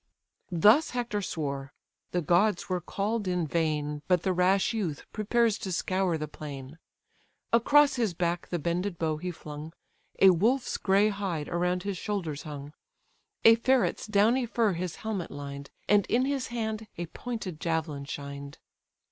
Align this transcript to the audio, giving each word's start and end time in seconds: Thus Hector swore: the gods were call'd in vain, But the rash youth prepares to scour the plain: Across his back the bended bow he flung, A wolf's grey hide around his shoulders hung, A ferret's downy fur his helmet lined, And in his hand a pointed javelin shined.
Thus 0.51 0.89
Hector 0.97 1.21
swore: 1.21 1.73
the 2.09 2.23
gods 2.23 2.67
were 2.67 2.81
call'd 2.81 3.27
in 3.27 3.45
vain, 3.45 4.01
But 4.07 4.23
the 4.23 4.33
rash 4.33 4.73
youth 4.73 5.05
prepares 5.13 5.59
to 5.59 5.71
scour 5.71 6.17
the 6.17 6.27
plain: 6.27 6.79
Across 7.53 7.97
his 7.97 8.15
back 8.15 8.47
the 8.47 8.57
bended 8.57 8.97
bow 8.97 9.17
he 9.17 9.29
flung, 9.29 9.73
A 10.17 10.31
wolf's 10.31 10.77
grey 10.77 11.09
hide 11.09 11.47
around 11.49 11.83
his 11.83 11.99
shoulders 11.99 12.41
hung, 12.41 12.73
A 13.45 13.53
ferret's 13.53 14.07
downy 14.07 14.47
fur 14.47 14.73
his 14.73 14.95
helmet 15.05 15.29
lined, 15.29 15.69
And 15.87 16.07
in 16.07 16.25
his 16.25 16.47
hand 16.47 16.87
a 16.97 17.05
pointed 17.05 17.59
javelin 17.59 18.05
shined. 18.05 18.57